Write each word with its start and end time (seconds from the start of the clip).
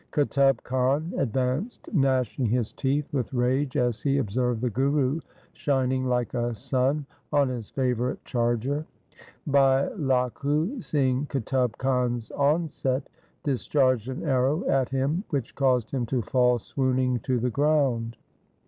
Qutub 0.11 0.63
Khan 0.63 1.13
advanced 1.19 1.87
gnashing 1.93 2.47
his 2.47 2.73
teeth 2.73 3.07
with 3.11 3.31
rage 3.35 3.77
as 3.77 4.01
he 4.01 4.17
observed 4.17 4.61
the 4.61 4.69
Guru 4.71 5.19
shining 5.53 6.07
like 6.07 6.33
a 6.33 6.55
sun 6.55 7.05
on 7.31 7.49
his 7.49 7.69
favourite 7.69 8.25
charger. 8.25 8.83
Bhai 9.45 9.89
Lakhu, 9.95 10.81
seeing 10.83 11.27
Qutub 11.27 11.77
Khan's 11.77 12.31
onset, 12.31 13.07
discharged 13.43 14.09
an 14.09 14.23
arrow 14.23 14.67
at 14.67 14.89
him 14.89 15.23
which 15.29 15.53
caused 15.53 15.91
him 15.91 16.07
to 16.07 16.23
fall 16.23 16.57
swooning 16.57 17.19
to 17.19 17.37
the 17.39 17.51
ground. 17.51 18.17